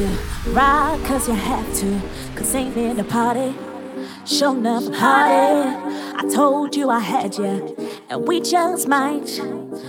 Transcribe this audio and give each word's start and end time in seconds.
to, 0.00 0.50
ride 0.50 0.98
cause 1.04 1.28
you 1.28 1.34
have 1.34 1.74
to, 1.76 2.00
cause 2.34 2.54
ain't 2.54 2.74
been 2.74 2.98
a 2.98 3.04
party. 3.04 3.54
Show 4.24 4.52
enough 4.56 4.84
party. 4.98 5.68
I 6.16 6.22
told 6.32 6.74
you 6.74 6.90
I 6.90 7.00
had 7.00 7.36
you, 7.36 7.76
and 8.08 8.26
we 8.26 8.40
just 8.40 8.88
might 8.88 9.28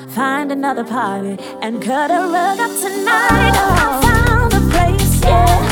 find 0.10 0.52
another 0.52 0.84
party 0.84 1.38
and 1.62 1.82
cut 1.82 2.12
a 2.12 2.28
rug 2.28 2.60
up 2.60 2.72
tonight. 2.82 3.54
Oh, 3.56 3.78
I 3.84 4.02
found 4.02 4.54
a 4.54 4.60
place, 4.70 5.22
yeah, 5.24 5.71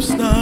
first 0.00 0.16
time. 0.16 0.39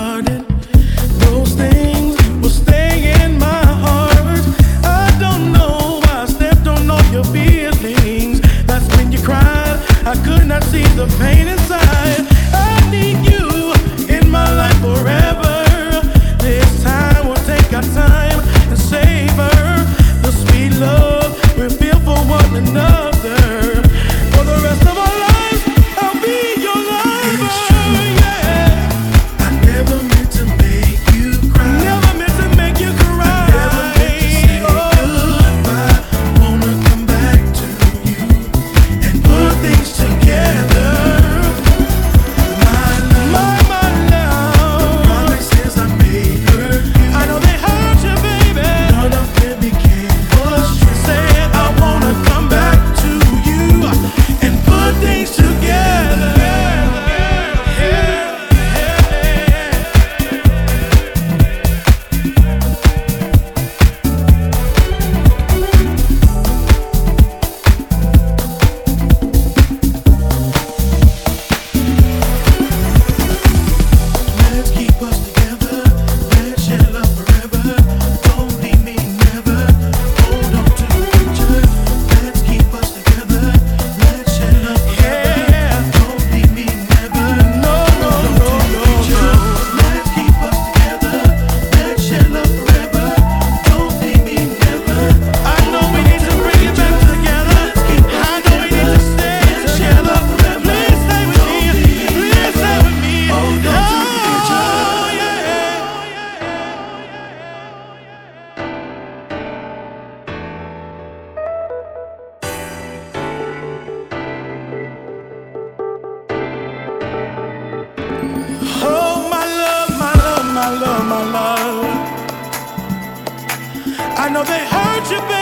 I 124.28 124.30
know 124.30 124.44
they 124.44 124.62
hurt 124.66 125.10
you, 125.10 125.20
baby. 125.22 125.37